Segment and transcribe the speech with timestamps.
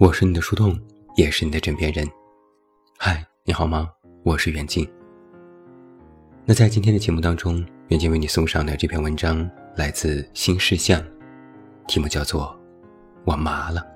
[0.00, 0.80] 我是你的树洞，
[1.14, 2.08] 也是你的枕边人。
[2.96, 3.86] 嗨，你好吗？
[4.22, 4.90] 我是袁静。
[6.46, 11.04] 那在今天的节目当中，袁静为你送上的这篇文章来自新事项，
[11.86, 12.44] 题目叫做
[13.26, 13.86] 《我麻了》。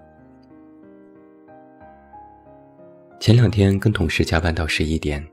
[3.19, 5.27] 前两天跟同事加班到十一点，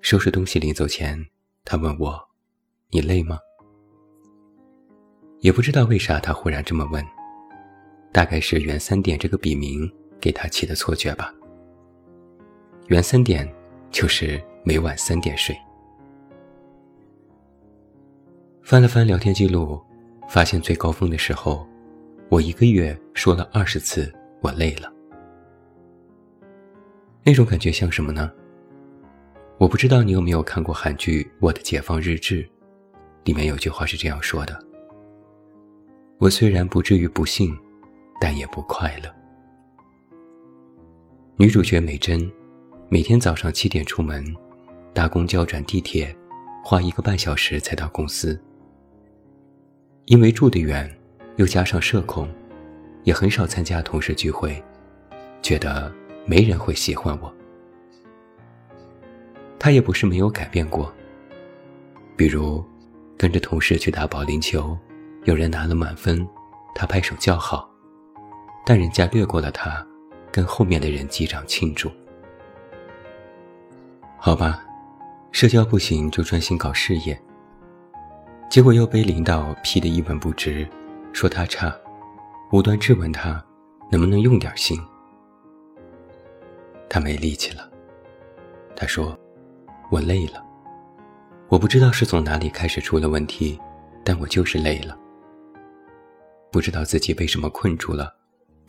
[0.00, 1.22] 收拾东西临走前，
[1.62, 2.18] 他问我
[2.88, 3.38] ：“你累吗？”
[5.40, 7.04] 也不知道为啥他忽然这么问。
[8.12, 11.32] 大概是袁三点这个笔名给他起的错觉吧。
[12.88, 13.48] 袁三点
[13.90, 15.56] 就是每晚三点睡。
[18.62, 19.80] 翻了翻聊天记录，
[20.28, 21.66] 发现最高峰的时候，
[22.28, 24.92] 我一个月说了二十次我累了。
[27.22, 28.30] 那种感觉像什么呢？
[29.58, 32.42] 我不知道你有没有看过韩剧《我的解放日志》，
[33.24, 34.58] 里面有句话是这样说的
[36.18, 37.56] ：“我虽然不至于不幸。”
[38.20, 39.12] 但也不快乐。
[41.36, 42.30] 女主角美珍，
[42.90, 44.22] 每天早上七点出门，
[44.92, 46.14] 搭公交转地铁，
[46.62, 48.38] 花一个半小时才到公司。
[50.04, 50.94] 因为住得远，
[51.36, 52.28] 又加上社恐，
[53.04, 54.62] 也很少参加同事聚会，
[55.40, 55.90] 觉得
[56.26, 57.32] 没人会喜欢我。
[59.58, 60.92] 她也不是没有改变过，
[62.16, 62.62] 比如
[63.16, 64.76] 跟着同事去打保龄球，
[65.24, 66.26] 有人拿了满分，
[66.74, 67.69] 她拍手叫好。
[68.70, 69.84] 但人家略过了他，
[70.30, 71.90] 跟后面的人击掌庆祝。
[74.16, 74.64] 好吧，
[75.32, 77.20] 社交不行就专心搞事业。
[78.48, 80.64] 结果又被领导批得一文不值，
[81.12, 81.76] 说他差，
[82.52, 83.44] 无端质问他
[83.90, 84.80] 能不能用点心。
[86.88, 87.68] 他没力气了，
[88.76, 89.18] 他说
[89.90, 90.40] ：“我累了，
[91.48, 93.60] 我不知道是从哪里开始出了问题，
[94.04, 94.96] 但我就是累了，
[96.52, 98.14] 不知道自己被什么困住了。”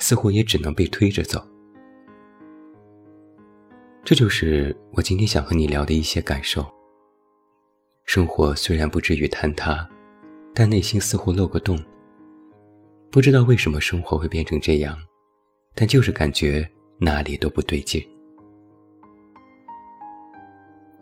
[0.02, 1.40] 似乎也只能被推着走，
[4.04, 6.66] 这就是我今天想和你聊的一些感受。
[8.06, 9.88] 生活虽然不至于坍塌，
[10.56, 11.80] 但内心似乎漏个洞。
[13.12, 14.98] 不知道为什么生活会变成这样，
[15.76, 16.68] 但就是感觉
[16.98, 18.04] 哪里都不对劲。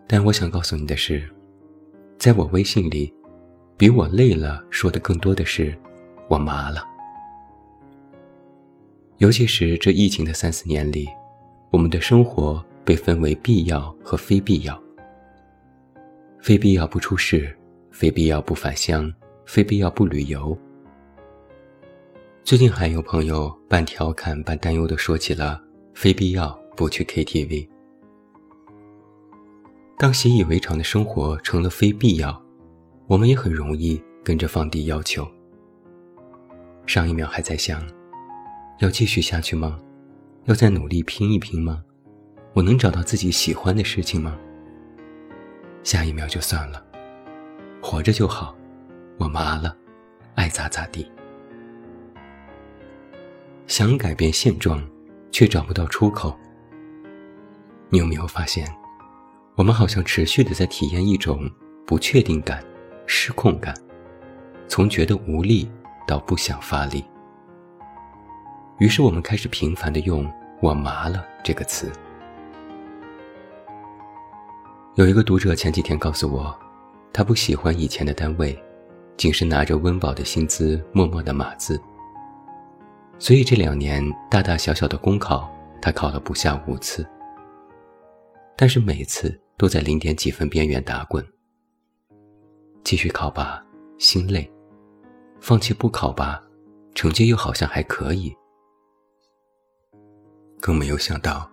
[0.06, 1.26] 但我想告诉你的是，
[2.18, 3.10] 在我微信里，
[3.78, 5.74] 比我累了说的更多的是，
[6.28, 6.89] 我麻了。
[9.20, 11.06] 尤其是这疫情的三四年里，
[11.70, 14.82] 我们的生活被分为必要和非必要。
[16.40, 17.54] 非必要不出事，
[17.90, 19.12] 非必要不返乡，
[19.44, 20.56] 非必要不旅游。
[22.44, 27.68] 最近还有朋友半调侃半担忧地说起了非必要不去 KTV。
[29.98, 32.42] 当习以为常的生活成了非必要，
[33.06, 35.28] 我们也很容易跟着放低要求。
[36.86, 37.86] 上一秒还在想。
[38.80, 39.78] 要继续下去吗？
[40.46, 41.84] 要再努力拼一拼吗？
[42.54, 44.38] 我能找到自己喜欢的事情吗？
[45.82, 46.82] 下一秒就算了，
[47.82, 48.56] 活着就好，
[49.18, 49.76] 我麻了，
[50.34, 51.06] 爱咋咋地。
[53.66, 54.82] 想改变现状，
[55.30, 56.34] 却找不到出口。
[57.90, 58.66] 你有没有发现，
[59.56, 61.50] 我们好像持续的在体验一种
[61.86, 62.64] 不确定感、
[63.04, 63.74] 失控感，
[64.68, 65.70] 从觉得无力
[66.06, 67.04] 到不想发力。
[68.80, 70.26] 于是我们开始频繁的用
[70.62, 71.92] “我麻了”这个词。
[74.94, 76.58] 有一个读者前几天告诉我，
[77.12, 78.58] 他不喜欢以前的单位，
[79.18, 81.78] 仅是拿着温饱的薪资默默的码字。
[83.18, 85.46] 所以这两年大大小小的公考，
[85.82, 87.06] 他考了不下五次。
[88.56, 91.22] 但是每次都在零点几分边缘打滚。
[92.82, 93.62] 继续考吧，
[93.98, 94.50] 心累；
[95.38, 96.42] 放弃不考吧，
[96.94, 98.34] 成绩又好像还可以。
[100.60, 101.50] 更没有想到，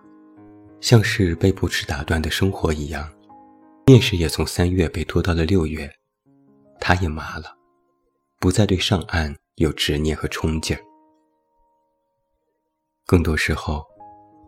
[0.80, 3.10] 像是被不迟打断的生活一样，
[3.86, 5.90] 面试也从三月被拖到了六月，
[6.78, 7.56] 他也麻了，
[8.38, 10.82] 不再对上岸有执念和冲劲儿。
[13.06, 13.82] 更多时候，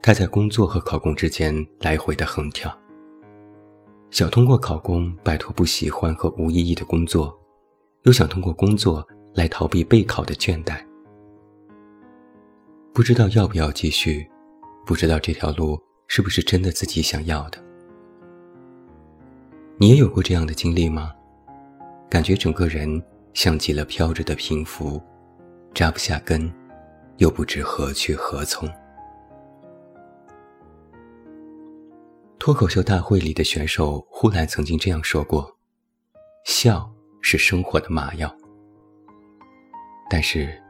[0.02, 2.72] 他在工作和考公之间来回的横跳，
[4.10, 7.34] 想通过考公摆脱不喜欢和无意义的工作，
[8.02, 10.84] 又想通过工作来逃避备考的倦怠，
[12.92, 14.30] 不知道要不要继续。
[14.86, 17.62] 不知道这条路是不是真的自己想要的？
[19.78, 21.12] 你也有过这样的经历吗？
[22.08, 23.02] 感觉整个人
[23.34, 25.00] 像极了飘着的平浮，
[25.72, 26.52] 扎不下根，
[27.18, 28.68] 又不知何去何从。
[32.38, 35.56] 脱口秀大会里的选手呼兰曾经这样说过
[36.44, 36.90] ：“笑
[37.20, 38.34] 是生活的麻药，
[40.10, 40.60] 但是，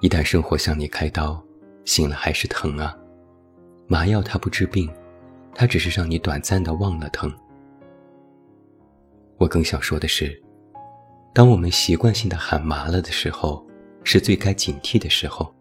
[0.00, 1.44] 一旦生活向你开刀。”
[1.84, 2.96] 醒了还是疼啊。
[3.92, 4.90] 麻药它不治病，
[5.54, 7.30] 它只是让你短暂的忘了疼。
[9.36, 10.42] 我更想说的是，
[11.34, 13.62] 当我们习惯性的喊麻了的时候，
[14.02, 15.54] 是最该警惕的时候。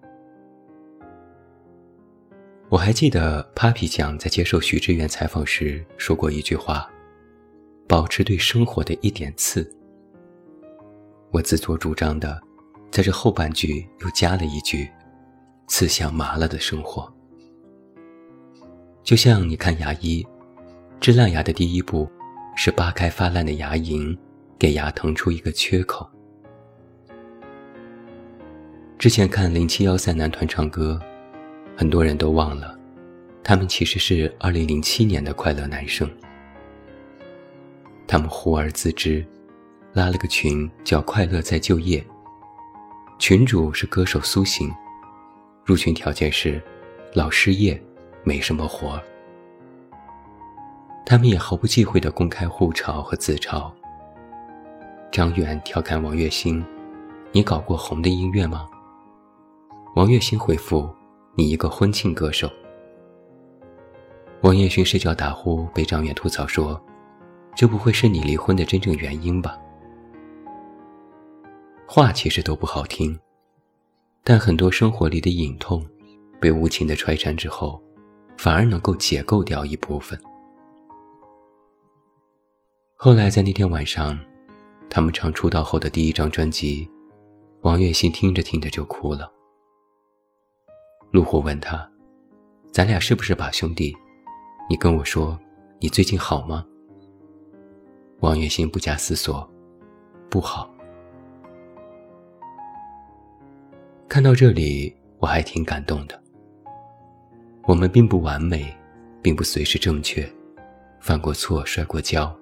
[2.70, 6.90] 我还记得 Papi 酱在接受徐志远采访时说过一句话
[7.86, 9.70] ：“保持对生活的一点刺。”
[11.32, 12.42] 我自作主张的，
[12.92, 14.90] 在这后半句又加了一句
[15.68, 17.14] ：“刺向麻了的生活。”
[19.04, 20.26] 就像你看牙医，
[21.00, 22.10] 治烂牙的第一步，
[22.56, 24.18] 是扒开发烂的牙龈，
[24.60, 26.10] 给牙腾出一个缺口。
[28.98, 31.00] 之前看零七幺三男团唱歌。
[31.78, 32.78] 很多人都忘了，
[33.44, 36.08] 他们其实是2007年的快乐男生。
[38.06, 39.26] 他们忽而自知，
[39.94, 42.06] 拉了个群叫“快乐在就业”，
[43.18, 44.70] 群主是歌手苏醒，
[45.66, 46.62] 入群条件是
[47.16, 47.82] 老失业，
[48.24, 49.02] 没什么活。
[51.06, 53.72] 他们也毫不忌讳地公开互嘲和自嘲。
[55.12, 56.64] 张远调侃王栎鑫
[57.32, 58.68] ：“你搞过红的音乐吗？”
[59.96, 60.90] 王栎鑫回复。
[61.34, 62.52] 你一个婚庆歌手，
[64.42, 66.80] 王栎鑫睡觉打呼被张远吐槽说
[67.56, 69.58] ：“这不会是你离婚的真正原因吧？”
[71.88, 73.18] 话其实都不好听，
[74.26, 75.88] 但很多生活里的隐痛，
[76.38, 77.82] 被无情的揣穿之后，
[78.42, 80.20] 反而能够解构掉一部分。
[82.96, 84.18] 后来在那天晚上，
[84.90, 86.90] 他们唱出道后的第一张专辑，
[87.62, 89.32] 王栎鑫听着听着就哭了。
[91.12, 91.88] 陆虎问他
[92.74, 93.96] ：“咱俩是不是把兄弟？
[94.68, 95.40] 你跟我说，
[95.80, 96.66] 你最近好吗？”
[98.22, 99.48] 王栎鑫不假思索
[100.32, 100.68] ：“不好。”
[104.10, 106.20] 看到这里，我还挺感动的。
[107.64, 108.76] 我们并不完美，
[109.22, 110.28] 并不随时正确，
[111.00, 112.36] 犯过错，摔过跤，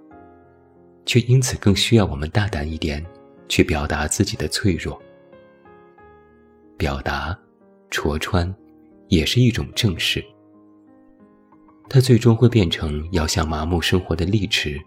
[1.06, 3.06] 却因此更需要我们大胆一点，
[3.48, 5.02] 去表达自己的脆弱。
[6.78, 7.38] 表达。
[7.92, 8.56] 戳穿，
[9.08, 10.24] 也是一种正视。
[11.90, 14.80] 它最终会变成要向麻木生活的利齿，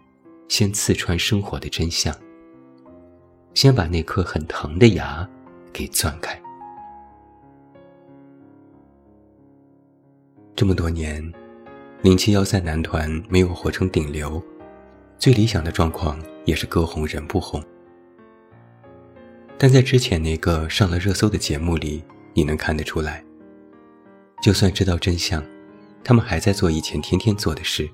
[0.47, 2.15] 先刺穿生活的真相，
[3.53, 5.29] 先把那颗很疼的牙
[5.73, 6.41] 给钻开。
[10.55, 11.33] 这么多年，
[12.01, 14.41] 零七幺三男团没有活成顶流，
[15.17, 17.63] 最理想的状况也是歌红人不红。
[19.57, 22.03] 但在之前那个上了热搜的节目里。
[22.35, 23.23] 你能看得出来，
[24.41, 25.45] 就算知道真相，
[26.03, 27.87] 他们还在做以前天天做的事。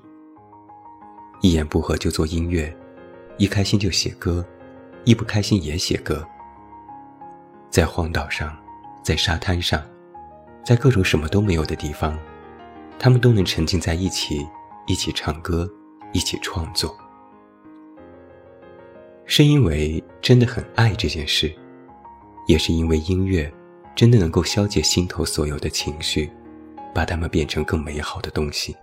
[1.42, 2.74] 一言不合就做音乐，
[3.36, 4.42] 一开心就写歌，
[5.04, 6.26] 一不开心也写歌。
[7.68, 8.56] 在荒岛上，
[9.04, 9.82] 在沙滩上，
[10.64, 12.18] 在各种什么都没有的地方，
[13.00, 14.46] 他们都能沉浸在一起，
[14.86, 15.66] 一起唱歌，
[16.12, 16.94] 一起创作。
[19.24, 21.50] 是因为真的很爱这件事，
[22.46, 23.50] 也是因为音乐。
[23.96, 26.30] 真的能够消解心头所有的情绪，
[26.94, 28.74] 把它们变成更美好的东西。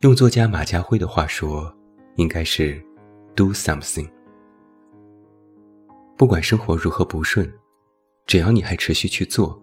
[0.00, 1.72] 用作家马家辉的话说，
[2.16, 2.84] 应该是
[3.34, 4.10] “do something”。
[6.18, 7.50] 不管生活如何不顺，
[8.26, 9.61] 只要你还持续去做，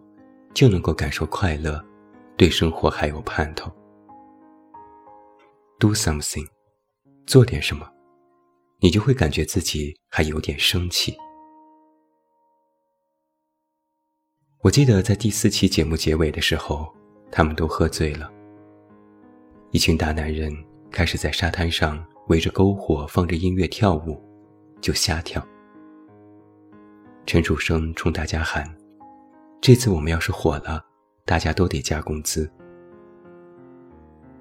[0.53, 1.83] 就能够感受快乐，
[2.37, 3.71] 对生活还有盼头。
[5.79, 6.45] do something，
[7.25, 7.89] 做点什么，
[8.79, 11.15] 你就会感觉自己还有点生气。
[14.61, 16.93] 我记得在第四期节目结尾的时候，
[17.31, 18.29] 他们都喝醉了。
[19.71, 20.53] 一群大男人
[20.91, 24.21] 开始在沙滩上围着篝火放着音乐跳舞，
[24.81, 25.41] 就瞎跳。
[27.25, 28.69] 陈楚生冲大家喊
[29.61, 30.83] ：“这次我们要是火了，
[31.25, 32.49] 大家都得加工资。”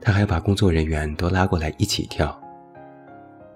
[0.00, 2.40] 他还把工作人员都拉过来一起跳。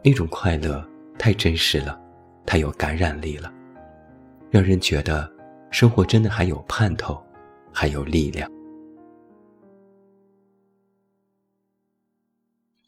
[0.02, 0.84] 那种快乐
[1.18, 2.00] 太真实了，
[2.44, 3.52] 太有感染力了，
[4.50, 5.30] 让人觉得。
[5.72, 7.18] 生活真的还有盼头，
[7.72, 8.46] 还有力量。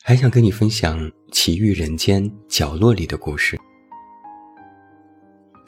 [0.02, 0.98] 还想跟你分享
[1.32, 3.58] 《奇遇人间》角落里的故事。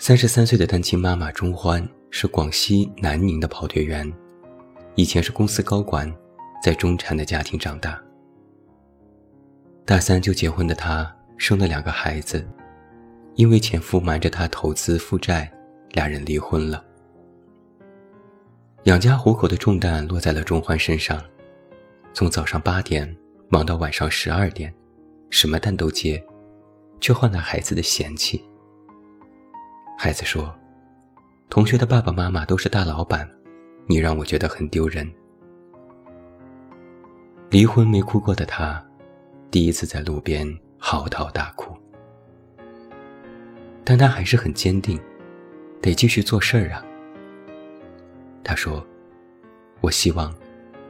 [0.07, 4.09] 三十三岁的单亲妈妈钟欢是广西南宁的跑腿员，
[4.95, 6.09] 以前是公司高管，
[6.63, 8.01] 在中产的家庭长大。
[9.85, 12.47] 大三就结婚的她生了两个孩子，
[13.35, 15.53] 因为前夫瞒着她投资负债，
[15.91, 16.85] 俩人离婚了。
[18.85, 21.21] 养家糊口的重担落在了钟欢身上，
[22.15, 23.13] 从早上八点
[23.49, 24.73] 忙到晚上十二点，
[25.31, 26.25] 什么单都接，
[27.01, 28.41] 却换来孩子的嫌弃。
[29.99, 30.55] 孩子说
[31.49, 33.29] ：“同学的爸爸妈妈都是大老板，
[33.87, 35.11] 你让我觉得很丢人。
[37.49, 38.85] 离婚没哭过的他，
[39.51, 41.75] 第一次在路边嚎啕大哭，
[43.85, 45.01] 但他还是很坚定，
[45.81, 46.85] 得继续做事儿啊。
[48.45, 48.87] 他说
[49.81, 50.33] ：“我希望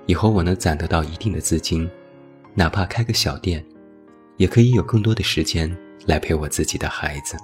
[0.07, 1.89] 以后我能攒得到一定的资金，
[2.55, 3.65] 哪怕开个小店，
[4.37, 5.75] 也可以有更多的时间
[6.07, 7.37] 来陪我自己的孩子。”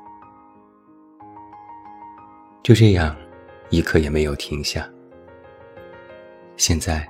[2.63, 3.17] 就这样，
[3.71, 4.89] 一刻也没有停下。
[6.57, 7.09] 现在。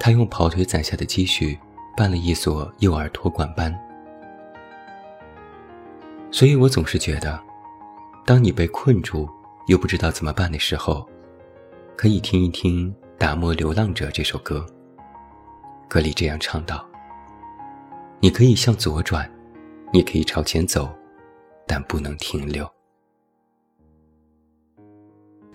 [0.00, 1.58] 他用跑腿攒下的积蓄
[1.96, 3.76] 办了一所幼儿托管班，
[6.30, 7.42] 所以我总是觉得，
[8.24, 9.28] 当你被困住
[9.66, 11.04] 又不知道怎么办的时候，
[11.96, 14.64] 可以听一听《打磨流浪者》这首歌。
[15.88, 16.86] 歌里这样唱道
[18.22, 19.28] ：“你可以向左转，
[19.92, 20.88] 你可以朝前走，
[21.66, 22.64] 但不能停留。”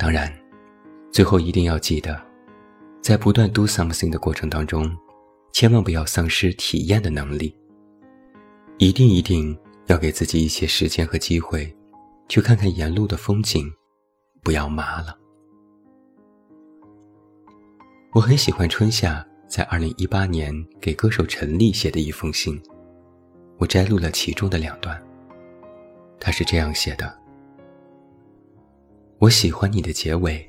[0.04, 0.30] 当然，
[1.14, 2.22] 最后一定要记得。
[3.02, 4.94] 在不断 do something 的过程当中，
[5.54, 7.56] 千万不要丧失体验的能力。
[8.80, 11.74] 一定一定要给自己一些时间和机会，
[12.28, 13.72] 去看看沿路的风景，
[14.44, 15.18] 不要麻了。
[18.12, 22.62] 我很喜欢春夏在二零一八年给歌手陈粒写的一封信，
[23.58, 25.02] 我摘录了其中的两段。
[26.20, 27.18] 他是这样写的
[29.20, 30.48] ：“我喜欢你的结尾。”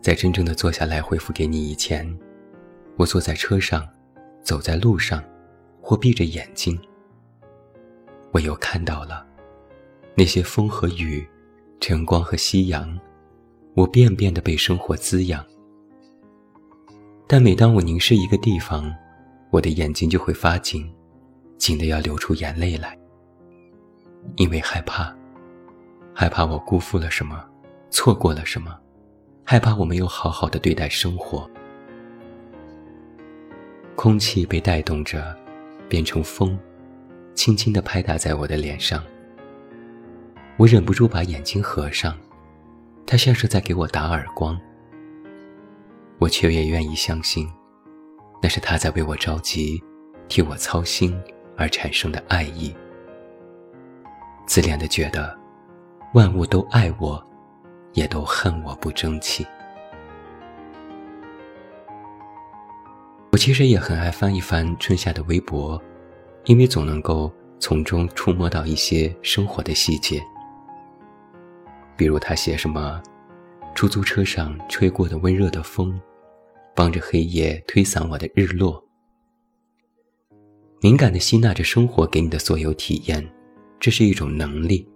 [0.00, 2.08] 在真正的坐下来回复给你以前，
[2.96, 3.86] 我坐在车上，
[4.42, 5.22] 走在路上，
[5.82, 6.80] 或闭着眼睛，
[8.30, 9.26] 我又看到了
[10.14, 11.26] 那些风和雨，
[11.80, 12.98] 晨光和夕阳，
[13.74, 15.44] 我遍遍的被生活滋养。
[17.26, 18.94] 但每当我凝视一个地方，
[19.50, 20.90] 我的眼睛就会发紧，
[21.58, 22.96] 紧的要流出眼泪来，
[24.36, 25.14] 因为害怕，
[26.14, 27.44] 害怕我辜负了什么，
[27.90, 28.78] 错过了什么。
[29.44, 31.50] 害怕我没有好好的对待生活，
[33.96, 35.34] 空气被带动着，
[35.88, 36.58] 变成风，
[37.34, 39.02] 轻轻地拍打在我的脸上。
[40.58, 42.14] 我忍不住把眼睛合上，
[43.06, 44.60] 它像是在给我打耳光。
[46.18, 47.48] 我却也愿意相信，
[48.42, 49.82] 那是他在为我着急，
[50.28, 51.18] 替我操心
[51.56, 52.76] 而产生的爱意。
[54.46, 55.34] 自恋的觉得，
[56.12, 57.26] 万物都爱我。
[57.92, 59.46] 也都恨我不争气。
[63.30, 65.80] 我其实也很爱翻一翻春夏的微博，
[66.44, 70.20] 因为总能够从中触摸到一些生活的细节。
[71.96, 73.02] 比如他写什么，
[73.74, 76.00] 出租车上吹过的温热的风，
[76.74, 78.82] 帮着黑夜推散我的日落。
[80.80, 83.28] 敏感的吸纳着生活给你的所有体验，
[83.80, 84.88] 这是一种能力，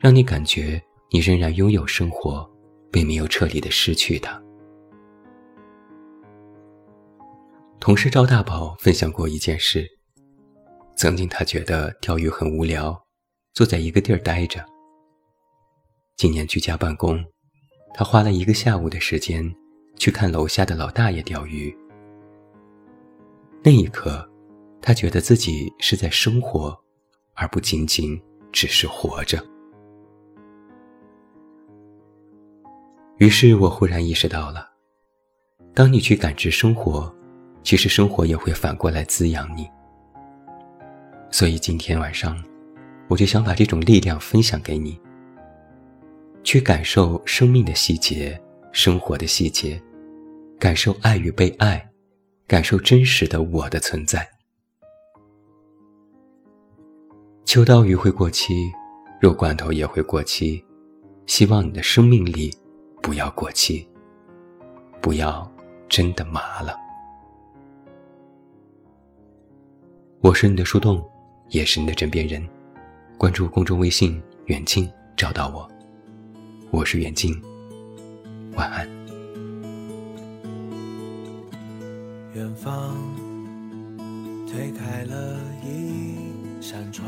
[0.00, 0.82] 让你感觉。
[1.10, 2.48] 你仍然拥有生活，
[2.90, 4.42] 并没有彻底的失去它。
[7.78, 9.88] 同事赵大宝分享过一件事：
[10.96, 13.00] 曾经他觉得钓鱼很无聊，
[13.54, 14.64] 坐在一个地儿待着。
[16.16, 17.24] 今年居家办公，
[17.94, 19.54] 他花了一个下午的时间
[19.96, 21.76] 去看楼下的老大爷钓鱼。
[23.62, 24.28] 那一刻，
[24.80, 26.76] 他觉得自己是在生活，
[27.34, 28.20] 而不仅仅
[28.50, 29.44] 只是活着。
[33.18, 34.68] 于是我忽然意识到了，
[35.72, 37.10] 当你去感知生活，
[37.62, 39.66] 其实生活也会反过来滋养你。
[41.30, 42.36] 所以今天晚上，
[43.08, 45.00] 我就想把这种力量分享给你，
[46.44, 48.38] 去感受生命的细节、
[48.70, 49.80] 生活的细节，
[50.58, 51.90] 感受爱与被爱，
[52.46, 54.28] 感受真实的我的存在。
[57.46, 58.70] 秋刀鱼会过期，
[59.22, 60.62] 肉罐头也会过期，
[61.24, 62.54] 希望你的生命力。
[63.06, 63.86] 不要过期，
[65.00, 65.48] 不要
[65.88, 66.76] 真的麻了。
[70.20, 71.08] 我是你的树洞，
[71.50, 72.44] 也是你的枕边人。
[73.16, 75.70] 关注公众微信“远近”，找到我。
[76.72, 77.40] 我是远近，
[78.56, 78.88] 晚安。
[82.34, 82.92] 远方
[84.48, 87.06] 推开了一扇窗。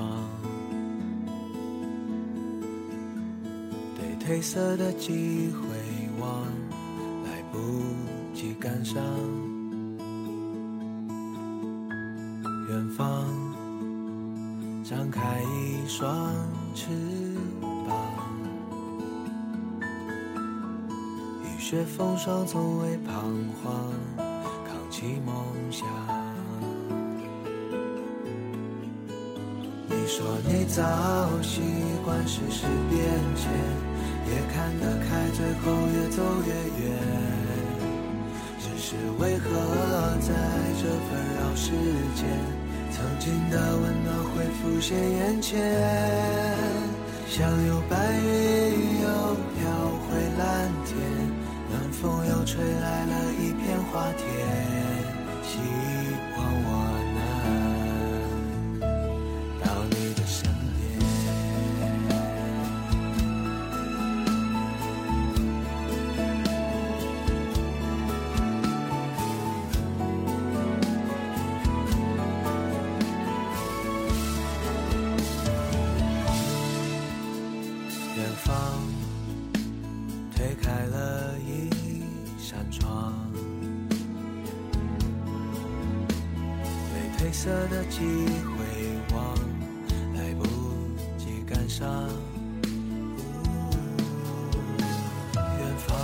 [4.21, 5.67] 褪色的机会
[15.09, 16.29] 张开一双
[16.75, 16.85] 翅
[17.62, 17.97] 膀，
[21.43, 23.15] 雨雪风霜从未彷
[23.62, 23.91] 徨，
[24.67, 25.35] 扛起梦
[25.71, 25.87] 想。
[29.87, 30.83] 你说你早
[31.41, 31.62] 习
[32.05, 33.00] 惯世事变
[33.35, 33.50] 迁。
[34.31, 36.53] 也看得开，最后越走越
[36.85, 36.93] 远。
[38.61, 39.49] 只是为何
[40.21, 40.29] 在
[40.77, 41.73] 这纷扰世
[42.15, 42.29] 间，
[42.90, 45.57] 曾经的温暖会浮现眼前？
[47.28, 49.07] 像有白云又
[49.54, 49.61] 飘
[50.02, 50.97] 回蓝天，
[51.71, 54.26] 暖风又吹来了一片花田。
[55.45, 55.59] 希
[56.37, 56.68] 望我
[87.99, 89.35] 色的记忆回望，
[90.14, 90.45] 来不
[91.19, 92.09] 及感伤。
[95.35, 95.97] 远方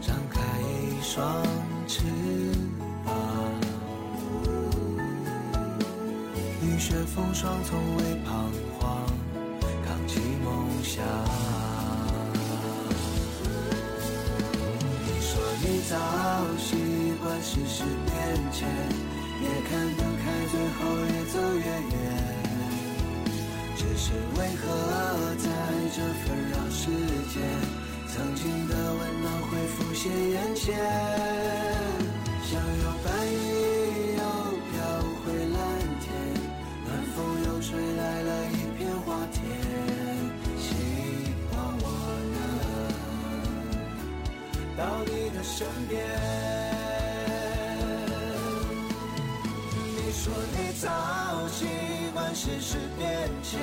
[0.00, 1.44] 张开一双
[1.86, 2.02] 翅
[3.04, 3.14] 膀，
[6.62, 9.06] 雨雪风霜从未彷徨，
[9.86, 11.04] 扛起梦想。
[15.02, 15.30] 你说
[15.62, 15.92] 你早
[16.58, 18.14] 习惯世事变
[18.52, 18.68] 迁，
[19.42, 21.96] 也看得开，最后越走越远。
[23.76, 24.64] 只是为何
[25.36, 25.46] 在
[25.94, 26.80] 这纷扰世
[27.32, 27.34] 间，
[28.08, 30.74] 曾经的温暖会浮现眼前？
[32.42, 33.36] 像有白云
[34.16, 34.22] 又
[34.70, 34.72] 飘
[35.20, 35.58] 回蓝
[36.00, 36.04] 天，
[36.86, 37.16] 暖风
[37.46, 39.36] 又吹来了一片花田。
[40.58, 40.64] 希
[41.52, 41.84] 望我
[42.32, 42.36] 能
[44.76, 46.53] 到你的身边。
[50.84, 50.90] 早
[51.48, 51.64] 习
[52.12, 53.58] 惯世事变迁，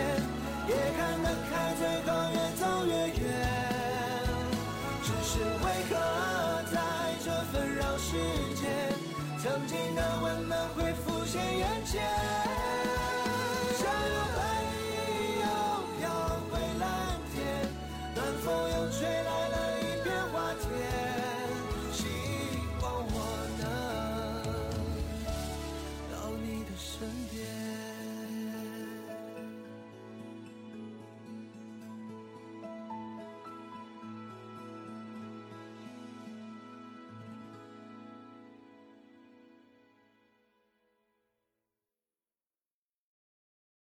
[0.68, 3.22] 也看得开，最后越走越远。
[5.04, 5.94] 只是为何
[6.72, 6.82] 在
[7.24, 8.18] 这纷扰世
[8.56, 8.66] 间，
[9.38, 12.02] 曾经的温暖会浮现眼前？